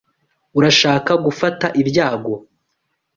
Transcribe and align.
Urashaka 0.57 1.11
gufata 1.25 1.65
ibyago? 1.81 2.33